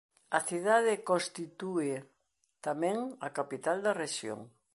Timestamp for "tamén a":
2.65-3.29